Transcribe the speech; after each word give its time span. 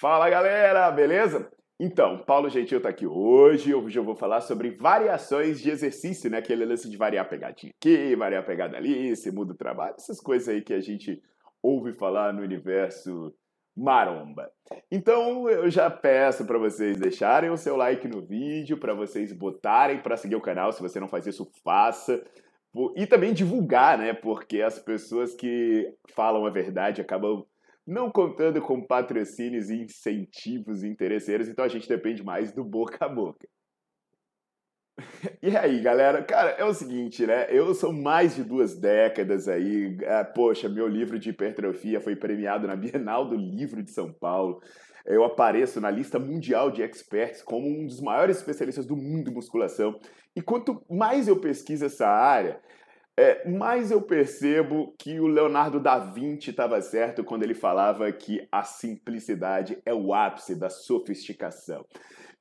Fala 0.00 0.30
galera, 0.30 0.90
beleza? 0.90 1.52
Então, 1.78 2.16
Paulo 2.16 2.48
Gentil 2.48 2.78
está 2.78 2.88
aqui 2.88 3.06
hoje. 3.06 3.74
Hoje 3.74 3.98
eu 3.98 4.02
vou 4.02 4.16
falar 4.16 4.40
sobre 4.40 4.70
variações 4.70 5.60
de 5.60 5.68
exercício, 5.68 6.30
né? 6.30 6.38
Aquele 6.38 6.64
lance 6.64 6.88
de 6.88 6.96
variar 6.96 7.26
a 7.26 7.28
pegadinha 7.28 7.70
aqui, 7.76 8.16
variar 8.16 8.42
a 8.42 8.46
pegada 8.46 8.78
ali, 8.78 9.14
se 9.14 9.30
muda 9.30 9.52
o 9.52 9.56
trabalho, 9.56 9.96
essas 9.98 10.18
coisas 10.18 10.48
aí 10.48 10.62
que 10.62 10.72
a 10.72 10.80
gente 10.80 11.22
ouve 11.62 11.92
falar 11.92 12.32
no 12.32 12.40
universo 12.40 13.30
maromba. 13.76 14.50
Então 14.90 15.46
eu 15.50 15.68
já 15.68 15.90
peço 15.90 16.46
para 16.46 16.56
vocês 16.56 16.96
deixarem 16.96 17.50
o 17.50 17.58
seu 17.58 17.76
like 17.76 18.08
no 18.08 18.22
vídeo, 18.22 18.78
para 18.78 18.94
vocês 18.94 19.34
botarem 19.34 20.00
para 20.00 20.16
seguir 20.16 20.36
o 20.36 20.40
canal. 20.40 20.72
Se 20.72 20.80
você 20.80 20.98
não 20.98 21.08
faz 21.08 21.26
isso, 21.26 21.46
faça. 21.62 22.24
E 22.96 23.06
também 23.06 23.34
divulgar, 23.34 23.98
né? 23.98 24.14
Porque 24.14 24.62
as 24.62 24.78
pessoas 24.78 25.34
que 25.34 25.92
falam 26.14 26.46
a 26.46 26.50
verdade 26.50 27.02
acabam 27.02 27.44
não 27.86 28.10
contando 28.10 28.60
com 28.60 28.86
patrocínios 28.86 29.70
e 29.70 29.82
incentivos 29.82 30.84
interesseiros, 30.84 31.48
então 31.48 31.64
a 31.64 31.68
gente 31.68 31.88
depende 31.88 32.22
mais 32.22 32.52
do 32.52 32.64
boca 32.64 33.04
a 33.04 33.08
boca. 33.08 33.48
E 35.42 35.56
aí, 35.56 35.80
galera? 35.80 36.22
Cara, 36.22 36.50
é 36.50 36.64
o 36.64 36.74
seguinte, 36.74 37.26
né? 37.26 37.46
Eu 37.50 37.74
sou 37.74 37.92
mais 37.92 38.34
de 38.34 38.44
duas 38.44 38.78
décadas 38.78 39.48
aí. 39.48 39.96
É, 40.02 40.22
poxa, 40.24 40.68
meu 40.68 40.86
livro 40.86 41.18
de 41.18 41.30
hipertrofia 41.30 42.00
foi 42.00 42.16
premiado 42.16 42.66
na 42.66 42.76
Bienal 42.76 43.28
do 43.28 43.36
Livro 43.36 43.82
de 43.82 43.90
São 43.90 44.12
Paulo. 44.12 44.60
Eu 45.06 45.24
apareço 45.24 45.80
na 45.80 45.90
lista 45.90 46.18
mundial 46.18 46.70
de 46.70 46.82
experts 46.82 47.42
como 47.42 47.66
um 47.66 47.86
dos 47.86 48.00
maiores 48.00 48.36
especialistas 48.36 48.86
do 48.86 48.96
mundo 48.96 49.30
em 49.30 49.34
musculação. 49.34 49.98
E 50.36 50.42
quanto 50.42 50.84
mais 50.88 51.26
eu 51.26 51.40
pesquiso 51.40 51.86
essa 51.86 52.06
área, 52.06 52.60
é, 53.16 53.46
mas 53.48 53.90
eu 53.90 54.00
percebo 54.00 54.94
que 54.98 55.20
o 55.20 55.26
Leonardo 55.26 55.78
da 55.78 55.98
Vinci 55.98 56.50
estava 56.50 56.80
certo 56.80 57.22
quando 57.22 57.42
ele 57.42 57.54
falava 57.54 58.10
que 58.12 58.48
a 58.50 58.62
simplicidade 58.62 59.78
é 59.84 59.92
o 59.92 60.14
ápice 60.14 60.54
da 60.54 60.70
sofisticação. 60.70 61.84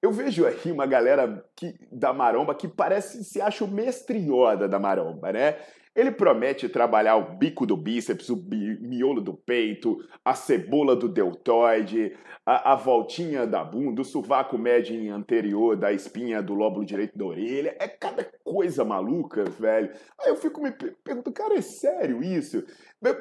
Eu 0.01 0.11
vejo 0.11 0.45
aí 0.45 0.71
uma 0.71 0.85
galera 0.85 1.45
que, 1.55 1.73
da 1.91 2.13
maromba 2.13 2.55
que 2.55 2.67
parece 2.67 3.23
se 3.23 3.41
acha 3.41 3.65
o 3.65 3.67
mestre 3.67 4.25
da 4.69 4.79
maromba, 4.79 5.33
né? 5.33 5.57
Ele 5.93 6.11
promete 6.11 6.69
trabalhar 6.69 7.17
o 7.17 7.35
bico 7.37 7.65
do 7.65 7.75
bíceps, 7.75 8.29
o 8.29 8.38
miolo 8.38 9.19
do 9.19 9.33
peito, 9.33 9.97
a 10.23 10.33
cebola 10.33 10.95
do 10.95 11.09
deltoide, 11.09 12.15
a, 12.45 12.71
a 12.71 12.75
voltinha 12.75 13.45
da 13.45 13.63
bunda, 13.63 14.01
o 14.01 14.05
sovaco 14.05 14.57
médio 14.57 15.13
anterior 15.13 15.75
da 15.75 15.91
espinha 15.91 16.41
do 16.41 16.53
lóbulo 16.53 16.85
direito 16.85 17.17
da 17.17 17.25
orelha. 17.25 17.75
É 17.79 17.88
cada 17.88 18.23
coisa 18.45 18.85
maluca, 18.85 19.43
velho. 19.43 19.91
Aí 20.21 20.29
eu 20.29 20.38
fico 20.38 20.61
me 20.61 20.71
perguntando, 20.71 21.33
cara, 21.33 21.55
é 21.55 21.61
sério 21.61 22.23
isso? 22.23 22.63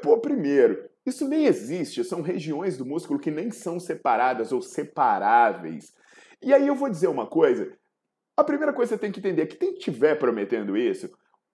Pô, 0.02 0.18
primeiro, 0.18 0.88
isso 1.04 1.26
nem 1.26 1.46
existe, 1.46 2.04
são 2.04 2.22
regiões 2.22 2.76
do 2.76 2.86
músculo 2.86 3.18
que 3.18 3.30
nem 3.30 3.50
são 3.50 3.80
separadas 3.80 4.52
ou 4.52 4.62
separáveis. 4.62 5.92
E 6.42 6.52
aí 6.52 6.66
eu 6.66 6.74
vou 6.74 6.88
dizer 6.88 7.08
uma 7.08 7.26
coisa. 7.26 7.72
A 8.36 8.44
primeira 8.44 8.72
coisa 8.72 8.90
que 8.90 8.96
você 8.96 9.00
tem 9.00 9.12
que 9.12 9.20
entender 9.20 9.42
é 9.42 9.46
que 9.46 9.56
quem 9.56 9.72
estiver 9.72 10.16
prometendo 10.16 10.76
isso, 10.76 11.10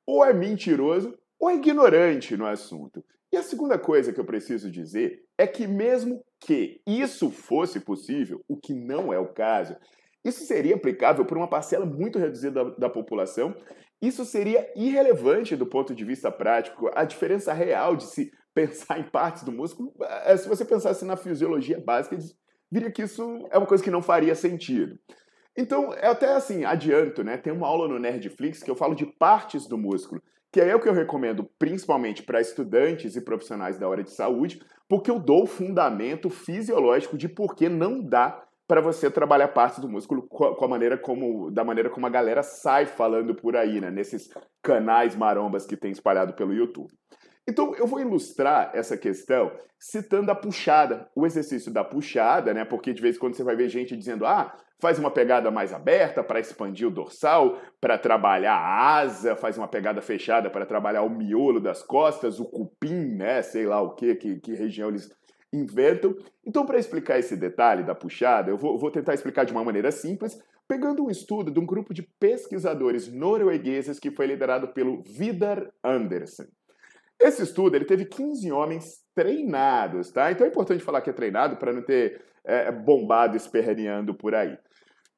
ou 0.07 0.25
é 0.25 0.33
mentiroso 0.33 1.17
ou 1.39 1.51
é 1.51 1.57
ignorante 1.57 2.37
no 2.37 2.47
assunto. 2.47 3.05
E 3.33 3.37
a 3.37 3.43
segunda 3.43 3.79
coisa 3.79 4.13
que 4.13 4.21
eu 4.21 4.25
preciso 4.25 4.71
dizer 4.71 5.25
é 5.37 5.47
que, 5.47 5.67
mesmo 5.67 6.25
que 6.41 6.81
isso 6.87 7.31
fosse 7.31 7.81
possível, 7.81 8.45
o 8.47 8.57
que 8.57 8.73
não 8.73 9.13
é 9.13 9.19
o 9.19 9.33
caso, 9.33 9.77
isso 10.25 10.45
seria 10.45 10.77
aplicável 10.77 11.25
por 11.25 11.37
uma 11.37 11.49
parcela 11.49 11.85
muito 11.85 12.19
reduzida 12.19 12.65
da, 12.65 12.71
da, 12.71 12.89
população. 12.89 13.55
Isso 14.01 14.25
seria 14.25 14.71
irrelevante 14.75 15.55
do 15.55 15.67
ponto 15.67 15.95
de 15.95 16.05
vista 16.05 16.31
prático. 16.33 16.91
A 16.95 17.05
diferença 17.05 17.53
real 17.53 17.97
de 17.97 18.05
se 18.05 18.31
pensar 18.55 19.01
em 19.01 19.11
partes 19.11 19.43
do 19.43 19.53
músculo, 19.53 19.93
é, 20.25 20.37
se 20.37 20.49
você 20.49 20.65
pensasse 20.65 21.05
na 21.05 21.17
fisiologia 21.17 21.81
básica, 21.81 22.17
viria 22.75 22.91
que 22.91 23.03
isso 23.03 23.47
é 23.53 23.57
uma 23.57 23.69
coisa 23.69 23.85
que 23.85 23.91
não 23.91 24.03
faria 24.03 24.35
sentido. 24.35 24.99
Então, 25.57 25.95
é 25.95 26.09
até 26.09 26.35
assim, 26.35 26.65
adianto, 26.65 27.23
né? 27.23 27.37
Tem 27.37 27.53
uma 27.53 27.69
aula 27.69 27.87
no 27.87 28.01
Nerdflix 28.01 28.65
que 28.65 28.71
eu 28.71 28.75
falo 28.75 28.97
de 28.97 29.07
partes 29.07 29.69
do 29.69 29.79
músculo, 29.79 30.21
que 30.53 30.61
é 30.61 30.75
o 30.75 30.81
que 30.81 30.89
eu 30.89 30.93
recomendo 30.93 31.49
principalmente 31.57 32.25
para 32.25 32.41
estudantes 32.41 33.15
e 33.15 33.21
profissionais 33.21 33.79
da 33.79 33.89
área 33.89 34.03
de 34.03 34.11
saúde, 34.11 34.61
porque 34.89 35.09
eu 35.09 35.21
dou 35.21 35.45
o 35.45 35.47
fundamento 35.47 36.29
fisiológico 36.29 37.17
de 37.17 37.29
por 37.29 37.55
que 37.55 37.69
não 37.69 38.03
dá 38.03 38.43
para 38.67 38.81
você 38.81 39.09
trabalhar 39.09 39.49
partes 39.49 39.79
do 39.79 39.89
músculo 39.89 40.23
com 40.23 40.65
a 40.65 40.69
maneira 40.69 40.99
como 40.99 41.51
da 41.51 41.63
maneira 41.63 41.91
como 41.91 42.07
a 42.07 42.11
galera 42.11 42.43
sai 42.43 42.87
falando 42.87 43.35
por 43.35 43.55
aí, 43.57 43.81
né, 43.81 43.91
nesses 43.91 44.31
canais 44.63 45.15
marombas 45.15 45.67
que 45.67 45.77
tem 45.77 45.93
espalhado 45.93 46.33
pelo 46.33 46.55
YouTube. 46.55 46.93
Então, 47.47 47.75
eu 47.75 47.87
vou 47.87 48.01
ilustrar 48.01 48.71
essa 48.75 48.97
questão 48.97 49.53
citando 49.79 50.31
a 50.31 50.35
puxada, 50.35 51.11
o 51.15 51.27
exercício 51.27 51.71
da 51.71 51.85
puxada, 51.85 52.55
né? 52.55 52.65
Porque 52.65 52.95
de 52.95 53.03
vez 53.03 53.17
em 53.17 53.19
quando 53.19 53.35
você 53.35 53.45
vai 53.45 53.55
ver 53.55 53.69
gente 53.69 53.95
dizendo: 53.95 54.25
ah, 54.25 54.57
faz 54.81 54.99
uma 54.99 55.11
pegada 55.11 55.51
mais 55.51 55.73
aberta 55.73 56.25
para 56.25 56.41
expandir 56.41 56.89
o 56.89 56.91
dorsal, 56.91 57.59
para 57.81 57.99
trabalhar 57.99 58.55
a 58.55 58.97
asa, 58.97 59.37
faz 59.37 59.59
uma 59.59 59.69
pegada 59.69 60.01
fechada 60.01 60.49
para 60.49 60.65
trabalhar 60.65 61.03
o 61.03 61.11
miolo 61.11 61.61
das 61.61 61.83
costas, 61.83 62.41
o 62.41 62.47
cupim, 62.47 63.15
né? 63.15 63.43
Sei 63.43 63.67
lá 63.67 63.81
o 63.83 63.95
que, 63.95 64.15
que, 64.15 64.41
que 64.41 64.55
região 64.55 64.89
eles 64.89 65.11
inventam. 65.53 66.17
Então, 66.47 66.65
para 66.65 66.79
explicar 66.79 67.19
esse 67.19 67.37
detalhe 67.37 67.85
da 67.85 67.95
puxada, 67.95 68.51
eu 68.51 68.57
vou, 68.57 68.79
vou 68.79 68.91
tentar 68.91 69.15
explicar 69.15 69.45
de 69.45 69.53
uma 69.53 69.65
maneira 69.65 69.93
simples, 69.93 70.39
pegando 70.67 71.05
um 71.05 71.11
estudo 71.11 71.51
de 71.51 71.61
um 71.61 71.67
grupo 71.67 71.93
de 71.93 72.03
pesquisadores 72.03 73.13
noruegueses 73.13 73.99
que 73.99 74.11
foi 74.11 74.27
liderado 74.27 74.69
pelo 74.69 75.03
Vidar 75.03 75.71
Andersen. 75.83 76.47
Esse 77.21 77.43
estudo 77.43 77.77
ele 77.77 77.85
teve 77.85 78.05
15 78.05 78.51
homens 78.53 79.05
treinados, 79.15 80.11
tá? 80.11 80.31
Então 80.31 80.47
é 80.47 80.51
importante 80.51 80.85
falar 80.85 81.01
que 81.01 81.11
é 81.11 81.13
treinado 81.13 81.57
para 81.57 81.73
não 81.73 81.83
ter 81.83 82.23
é, 82.45 82.71
bombado 82.71 83.37
esperneando 83.37 84.15
por 84.15 84.35
aí. 84.35 84.57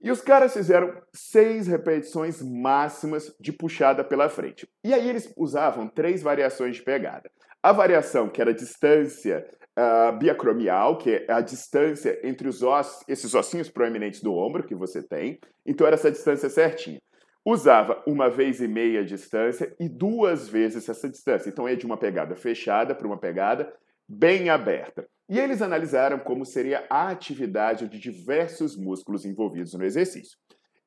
E 0.01 0.11
os 0.11 0.21
caras 0.21 0.53
fizeram 0.53 0.93
seis 1.15 1.67
repetições 1.67 2.43
máximas 2.43 3.35
de 3.41 3.53
puxada 3.53 4.05
pela 4.05 4.29
frente. 4.29 4.69
E 4.85 4.93
aí 4.93 5.09
eles 5.09 5.33
usavam 5.37 5.89
três 5.89 6.23
variações 6.23 6.77
de 6.77 6.83
pegada. 6.83 7.31
A 7.63 7.73
variação 7.73 8.29
que 8.29 8.41
era 8.41 8.51
a 8.51 8.55
distância 8.55 9.45
uh, 9.77 10.17
biacromial, 10.19 10.99
que 10.99 11.11
é 11.11 11.33
a 11.33 11.41
distância 11.41 12.21
entre 12.23 12.47
os 12.47 12.63
ossos, 12.63 13.03
esses 13.09 13.35
ossinhos 13.35 13.71
proeminentes 13.71 14.21
do 14.21 14.35
ombro 14.35 14.67
que 14.67 14.75
você 14.75 15.03
tem. 15.03 15.41
Então 15.65 15.87
era 15.87 15.97
essa 15.97 16.11
distância 16.11 16.51
certinha 16.51 17.01
usava 17.47 18.03
uma 18.05 18.29
vez 18.29 18.61
e 18.61 18.67
meia 18.67 19.01
a 19.01 19.05
distância 19.05 19.73
e 19.79 19.89
duas 19.89 20.49
vezes 20.49 20.89
essa 20.89 21.09
distância. 21.09 21.49
Então 21.49 21.69
é 21.69 21.77
de 21.77 21.87
uma 21.87 21.97
pegada 21.97 22.35
fechada 22.35 22.93
para 22.93 23.07
uma 23.07 23.17
pegada 23.17 23.73
bem 24.09 24.51
aberta. 24.51 25.09
E 25.29 25.39
eles 25.39 25.63
analisaram 25.63 26.19
como 26.19 26.45
seria 26.45 26.85
a 26.91 27.09
atividade 27.09 27.89
de 27.89 28.01
diversos 28.01 28.77
músculos 28.77 29.25
envolvidos 29.25 29.75
no 29.75 29.85
exercício. 29.85 30.37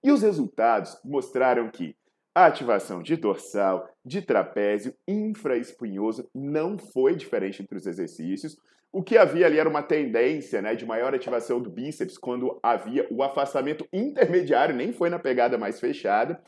E 0.04 0.12
os 0.12 0.22
resultados 0.22 0.98
mostraram 1.04 1.70
que 1.70 1.96
a 2.34 2.46
ativação 2.46 3.02
de 3.02 3.16
dorsal, 3.16 3.90
de 4.06 4.22
trapézio, 4.22 4.94
infraespinhoso 5.08 6.30
não 6.34 6.78
foi 6.78 7.16
diferente 7.16 7.62
entre 7.62 7.78
os 7.78 7.86
exercícios. 7.86 8.58
O 8.92 9.04
que 9.04 9.18
havia 9.18 9.46
ali 9.46 9.60
era 9.60 9.70
uma 9.70 9.84
tendência 9.84 10.62
né, 10.62 10.76
de 10.76 10.86
maior 10.86 11.14
ativação 11.14 11.62
do 11.62 11.70
bíceps 11.70 12.18
quando 12.18 12.60
havia 12.64 13.08
o 13.12 13.22
afastamento 13.22 13.88
intermediário, 13.94 14.76
nem 14.76 14.92
foi 14.92 15.10
na 15.10 15.20
pegada 15.20 15.58
mais 15.58 15.80
fechada. 15.80 16.42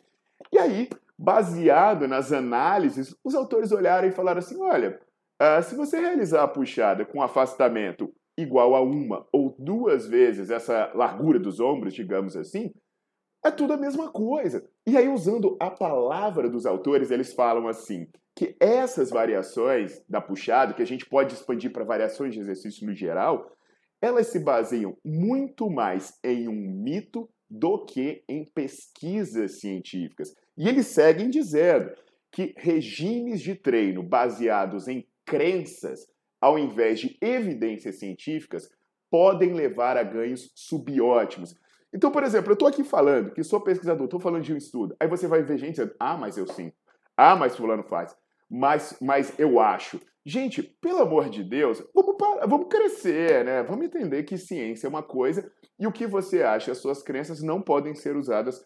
E 0.52 0.58
aí, 0.58 0.90
baseado 1.18 2.08
nas 2.08 2.32
análises, 2.32 3.16
os 3.24 3.36
autores 3.36 3.72
olharam 3.72 4.08
e 4.08 4.12
falaram 4.12 4.40
assim: 4.40 4.60
olha, 4.62 5.00
uh, 5.42 5.62
se 5.62 5.76
você 5.76 6.00
realizar 6.00 6.44
a 6.44 6.48
puxada 6.48 7.06
com 7.06 7.22
afastamento 7.22 8.12
igual 8.38 8.76
a 8.76 8.82
uma 8.82 9.28
ou 9.32 9.56
duas 9.60 10.08
vezes 10.08 10.50
essa 10.50 10.92
largura 10.96 11.38
dos 11.38 11.60
ombros, 11.60 11.94
digamos 11.94 12.36
assim, 12.36 12.74
é 13.44 13.52
tudo 13.52 13.74
a 13.74 13.78
mesma 13.78 14.12
coisa. 14.12 14.64
E 14.86 14.96
aí, 14.96 15.08
usando 15.08 15.58
a 15.60 15.70
palavra 15.70 16.50
dos 16.50 16.66
autores, 16.66 17.12
eles 17.12 17.34
falam 17.34 17.68
assim: 17.68 18.08
que 18.36 18.56
essas 18.60 19.10
variações 19.10 20.02
da 20.08 20.22
puxada, 20.22 20.74
que 20.74 20.82
a 20.82 20.88
gente 20.88 21.06
pode 21.06 21.34
expandir 21.34 21.72
para 21.72 21.84
variações 21.84 22.34
de 22.34 22.40
exercício 22.40 22.86
no 22.86 22.94
geral, 22.94 23.52
elas 24.02 24.28
se 24.28 24.40
baseiam 24.40 24.98
muito 25.04 25.70
mais 25.70 26.18
em 26.24 26.48
um 26.48 26.54
mito 26.54 27.30
do 27.50 27.86
que 27.86 28.24
em 28.28 28.46
pesquisas 28.46 29.60
científicas. 29.60 30.34
E 30.58 30.68
eles 30.68 30.88
seguem 30.88 31.30
dizendo 31.30 31.92
que 32.32 32.54
regimes 32.58 33.42
de 33.42 33.56
treino 33.56 34.02
baseados 34.02 34.88
em 34.88 35.06
crenças, 35.26 36.08
ao 36.40 36.58
invés 36.58 37.00
de 37.00 37.18
evidências 37.22 38.00
científicas, 38.00 38.70
podem 39.10 39.54
levar 39.54 39.98
a 39.98 40.04
ganhos 40.04 40.50
subótimos. 40.56 41.54
Então, 41.94 42.12
por 42.12 42.24
exemplo, 42.24 42.52
eu 42.52 42.54
estou 42.54 42.68
aqui 42.68 42.84
falando 42.84 43.32
que 43.32 43.44
sou 43.44 43.60
pesquisador, 43.60 44.06
estou 44.06 44.20
falando 44.20 44.44
de 44.44 44.54
um 44.54 44.58
estudo. 44.58 44.96
Aí 45.00 45.08
você 45.08 45.28
vai 45.28 45.44
ver 45.44 45.58
gente 45.58 45.72
dizendo, 45.72 45.94
ah, 46.00 46.16
mas 46.16 46.38
eu 46.38 46.48
sim. 46.48 46.72
Ah, 47.18 47.36
mas 47.36 47.56
fulano 47.56 47.84
faz. 47.84 48.16
Mas, 48.50 48.98
mas 49.02 49.38
eu 49.38 49.60
acho. 49.60 50.00
Gente, 50.26 50.62
pelo 50.62 51.02
amor 51.02 51.30
de 51.30 51.44
Deus, 51.44 51.84
vamos, 51.94 52.16
para, 52.16 52.46
vamos 52.46 52.68
crescer, 52.70 53.44
né? 53.44 53.64
Vamos 53.64 53.86
entender 53.86 54.24
que 54.24 54.38
ciência 54.38 54.88
é 54.88 54.90
uma 54.90 55.04
coisa 55.04 55.52
e 55.80 55.88
o 55.88 55.92
que 55.92 56.06
você 56.06 56.44
acha, 56.44 56.72
as 56.72 56.78
suas 56.78 57.02
crenças 57.02 57.42
não 57.42 57.62
podem 57.62 57.96
ser 57.96 58.16
usadas 58.16 58.64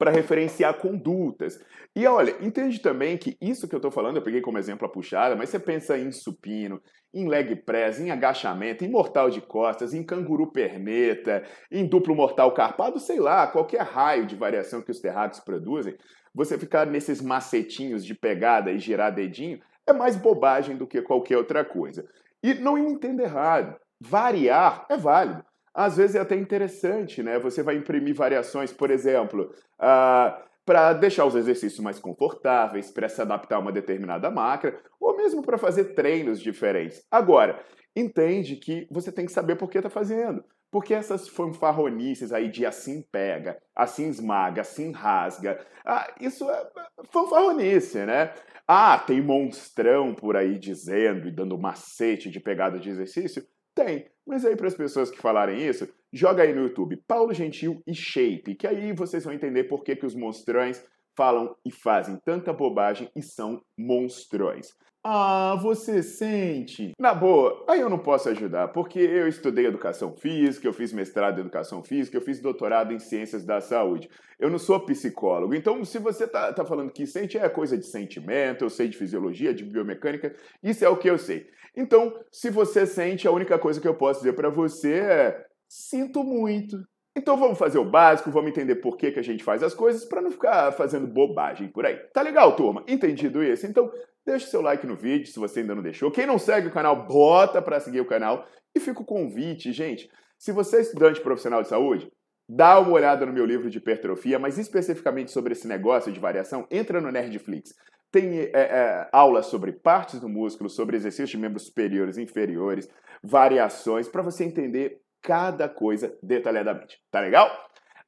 para 0.00 0.10
referenciar 0.10 0.78
condutas. 0.78 1.62
E 1.94 2.06
olha, 2.06 2.34
entende 2.40 2.80
também 2.80 3.18
que 3.18 3.36
isso 3.38 3.68
que 3.68 3.74
eu 3.74 3.78
estou 3.78 3.90
falando, 3.90 4.16
eu 4.16 4.22
peguei 4.22 4.40
como 4.40 4.56
exemplo 4.56 4.86
a 4.86 4.90
puxada, 4.90 5.36
mas 5.36 5.50
você 5.50 5.58
pensa 5.58 5.98
em 5.98 6.10
supino, 6.10 6.80
em 7.12 7.28
leg 7.28 7.54
press, 7.54 8.00
em 8.00 8.10
agachamento, 8.10 8.82
em 8.82 8.88
mortal 8.88 9.28
de 9.28 9.42
costas, 9.42 9.92
em 9.92 10.02
canguru 10.02 10.50
perneta, 10.50 11.44
em 11.70 11.86
duplo 11.86 12.14
mortal 12.14 12.54
carpado, 12.54 12.98
sei 12.98 13.20
lá, 13.20 13.46
qualquer 13.46 13.82
raio 13.82 14.24
de 14.24 14.36
variação 14.36 14.80
que 14.80 14.90
os 14.90 15.00
terráqueos 15.00 15.44
produzem, 15.44 15.94
você 16.34 16.56
ficar 16.56 16.86
nesses 16.86 17.20
macetinhos 17.20 18.02
de 18.02 18.14
pegada 18.14 18.72
e 18.72 18.78
girar 18.78 19.14
dedinho 19.14 19.60
é 19.86 19.92
mais 19.92 20.16
bobagem 20.16 20.78
do 20.78 20.86
que 20.86 21.02
qualquer 21.02 21.36
outra 21.36 21.62
coisa. 21.62 22.08
E 22.42 22.54
não 22.54 22.76
me 22.76 22.90
entenda 22.90 23.22
errado, 23.22 23.76
variar 24.00 24.86
é 24.88 24.96
válido 24.96 25.44
às 25.74 25.96
vezes 25.96 26.16
é 26.16 26.20
até 26.20 26.36
interessante, 26.36 27.22
né? 27.22 27.38
Você 27.38 27.62
vai 27.62 27.76
imprimir 27.76 28.14
variações, 28.14 28.72
por 28.72 28.90
exemplo, 28.90 29.44
uh, 29.44 29.54
ah, 29.78 30.44
para 30.64 30.92
deixar 30.92 31.24
os 31.24 31.34
exercícios 31.34 31.80
mais 31.80 31.98
confortáveis, 31.98 32.90
para 32.90 33.08
se 33.08 33.20
adaptar 33.20 33.56
a 33.56 33.60
uma 33.60 33.72
determinada 33.72 34.30
máquina, 34.30 34.76
ou 35.00 35.16
mesmo 35.16 35.42
para 35.42 35.58
fazer 35.58 35.94
treinos 35.94 36.40
diferentes. 36.40 37.04
Agora, 37.10 37.62
entende 37.94 38.56
que 38.56 38.86
você 38.90 39.10
tem 39.10 39.26
que 39.26 39.32
saber 39.32 39.56
por 39.56 39.68
que 39.68 39.78
está 39.78 39.90
fazendo. 39.90 40.44
Porque 40.70 40.94
essas 40.94 41.28
fanfarronices 41.28 42.32
aí 42.32 42.48
de 42.48 42.64
assim 42.64 43.02
pega, 43.10 43.60
assim 43.74 44.08
esmaga, 44.08 44.60
assim 44.60 44.92
rasga, 44.92 45.58
ah, 45.84 46.14
isso 46.20 46.48
é 46.48 46.70
fanfarronice, 47.10 48.06
né? 48.06 48.32
Ah, 48.68 48.96
tem 48.96 49.20
monstrão 49.20 50.14
por 50.14 50.36
aí 50.36 50.56
dizendo 50.56 51.26
e 51.26 51.32
dando 51.32 51.58
macete 51.58 52.30
de 52.30 52.38
pegada 52.38 52.78
de 52.78 52.88
exercício? 52.88 53.44
Tem. 53.74 54.10
Mas 54.26 54.44
aí, 54.44 54.56
para 54.56 54.68
as 54.68 54.74
pessoas 54.74 55.10
que 55.10 55.18
falarem 55.18 55.66
isso, 55.66 55.88
joga 56.12 56.42
aí 56.42 56.54
no 56.54 56.62
YouTube 56.62 56.96
Paulo 57.06 57.32
Gentil 57.32 57.82
e 57.86 57.94
Shape, 57.94 58.54
que 58.54 58.66
aí 58.66 58.92
vocês 58.92 59.24
vão 59.24 59.32
entender 59.32 59.64
por 59.64 59.82
que, 59.82 59.96
que 59.96 60.06
os 60.06 60.14
monstrões 60.14 60.84
falam 61.16 61.54
e 61.64 61.70
fazem 61.70 62.16
tanta 62.24 62.52
bobagem 62.52 63.10
e 63.14 63.22
são 63.22 63.62
monstrões. 63.76 64.68
Ah, 65.02 65.56
você 65.62 66.02
sente? 66.02 66.92
Na 66.98 67.14
boa, 67.14 67.64
aí 67.66 67.80
eu 67.80 67.88
não 67.88 67.98
posso 67.98 68.28
ajudar, 68.28 68.68
porque 68.68 68.98
eu 68.98 69.26
estudei 69.26 69.64
educação 69.64 70.12
física, 70.12 70.68
eu 70.68 70.74
fiz 70.74 70.92
mestrado 70.92 71.38
em 71.38 71.40
educação 71.40 71.82
física, 71.82 72.18
eu 72.18 72.20
fiz 72.20 72.38
doutorado 72.38 72.92
em 72.92 72.98
ciências 72.98 73.42
da 73.42 73.62
saúde. 73.62 74.10
Eu 74.38 74.50
não 74.50 74.58
sou 74.58 74.78
psicólogo, 74.80 75.54
então 75.54 75.82
se 75.86 75.98
você 75.98 76.26
tá, 76.26 76.52
tá 76.52 76.66
falando 76.66 76.92
que 76.92 77.06
sente 77.06 77.38
é 77.38 77.48
coisa 77.48 77.78
de 77.78 77.86
sentimento, 77.86 78.62
eu 78.62 78.68
sei 78.68 78.88
de 78.88 78.96
fisiologia, 78.98 79.54
de 79.54 79.64
biomecânica, 79.64 80.34
isso 80.62 80.84
é 80.84 80.88
o 80.88 80.98
que 80.98 81.08
eu 81.08 81.16
sei. 81.16 81.46
Então, 81.74 82.12
se 82.30 82.50
você 82.50 82.86
sente, 82.86 83.26
a 83.26 83.32
única 83.32 83.58
coisa 83.58 83.80
que 83.80 83.88
eu 83.88 83.94
posso 83.94 84.20
dizer 84.20 84.34
para 84.34 84.50
você 84.50 84.98
é: 84.98 85.46
sinto 85.66 86.22
muito. 86.22 86.76
Então 87.16 87.36
vamos 87.36 87.58
fazer 87.58 87.78
o 87.78 87.84
básico, 87.84 88.30
vamos 88.30 88.50
entender 88.50 88.76
por 88.76 88.96
que, 88.96 89.10
que 89.10 89.18
a 89.18 89.22
gente 89.22 89.42
faz 89.42 89.62
as 89.62 89.74
coisas 89.74 90.04
para 90.04 90.22
não 90.22 90.30
ficar 90.30 90.70
fazendo 90.72 91.08
bobagem 91.08 91.68
por 91.68 91.84
aí. 91.84 91.96
Tá 92.12 92.22
legal, 92.22 92.54
turma? 92.54 92.84
Entendido 92.86 93.42
isso? 93.42 93.66
Então 93.66 93.90
deixa 94.24 94.46
o 94.46 94.50
seu 94.50 94.60
like 94.60 94.86
no 94.86 94.96
vídeo 94.96 95.26
se 95.26 95.38
você 95.38 95.60
ainda 95.60 95.74
não 95.74 95.82
deixou. 95.82 96.10
Quem 96.10 96.26
não 96.26 96.38
segue 96.38 96.68
o 96.68 96.72
canal, 96.72 97.06
bota 97.06 97.60
para 97.60 97.80
seguir 97.80 98.00
o 98.00 98.06
canal. 98.06 98.46
E 98.74 98.80
fica 98.80 99.00
o 99.00 99.04
convite, 99.04 99.72
gente. 99.72 100.08
Se 100.38 100.52
você 100.52 100.78
é 100.78 100.80
estudante 100.80 101.20
profissional 101.20 101.62
de 101.62 101.68
saúde, 101.68 102.10
dá 102.48 102.80
uma 102.80 102.92
olhada 102.92 103.26
no 103.26 103.32
meu 103.32 103.44
livro 103.44 103.68
de 103.68 103.78
hipertrofia, 103.78 104.38
mas 104.38 104.58
especificamente 104.58 105.30
sobre 105.30 105.52
esse 105.52 105.68
negócio 105.68 106.12
de 106.12 106.18
variação, 106.18 106.66
entra 106.70 107.00
no 107.00 107.10
Nerdflix. 107.10 107.74
Tem 108.10 108.40
é, 108.40 108.50
é, 108.54 109.08
aulas 109.12 109.46
sobre 109.46 109.72
partes 109.72 110.18
do 110.18 110.28
músculo, 110.28 110.68
sobre 110.68 110.96
exercícios 110.96 111.30
de 111.30 111.38
membros 111.38 111.66
superiores 111.66 112.16
e 112.16 112.22
inferiores, 112.22 112.88
variações, 113.22 114.08
para 114.08 114.22
você 114.22 114.44
entender 114.44 115.00
cada 115.22 115.68
coisa 115.68 116.16
detalhadamente. 116.22 116.98
Tá 117.10 117.20
legal? 117.20 117.50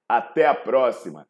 Até 0.08 0.46
a 0.46 0.54
próxima! 0.54 1.26